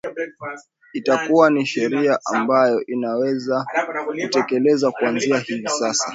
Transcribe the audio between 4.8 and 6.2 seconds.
kuanzia hivi sasa